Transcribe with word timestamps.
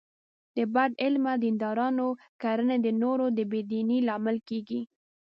د 0.55 0.57
بد 0.73 0.91
عمله 1.03 1.33
دیندارانو 1.43 2.07
کړنې 2.43 2.77
د 2.81 2.87
نورو 3.01 3.25
د 3.37 3.39
بې 3.51 3.61
دینۍ 3.71 3.99
لامل 4.07 4.37
کېږي. 4.49 4.81